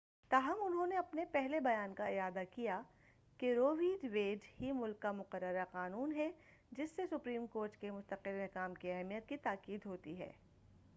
[0.31, 2.81] تاہم انہوں نے اپنے پہلے بیان کا اعادہ کیا
[3.39, 6.29] کہ رو وی ویڈ ہی ملک کا مقررہ قانون ہے
[6.71, 10.31] جس سے سپریم کورٹ کے مستقل احکام کی اہمیت کی تاکید ہوتی ہے